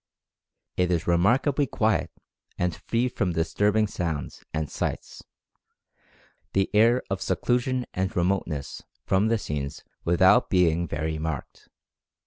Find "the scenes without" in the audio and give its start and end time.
9.27-10.49